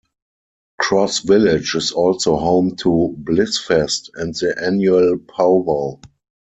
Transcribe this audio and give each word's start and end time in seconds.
Cross 0.79 1.19
Village 1.19 1.75
is 1.75 1.91
also 1.91 2.35
home 2.35 2.75
to 2.77 3.15
Blissfest 3.21 4.09
and 4.15 4.33
the 4.33 4.55
annual 4.59 5.15
pow 5.19 5.53
wow. 5.57 6.01